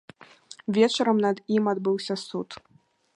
[0.77, 2.49] Вечарам над ім адбыўся суд.